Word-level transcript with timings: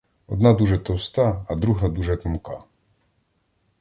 Одна 0.27 0.53
дуже 0.53 0.77
товста, 0.77 1.45
а 1.49 1.55
друга 1.55 1.89
дуже 1.89 2.17
тонка. 2.17 2.63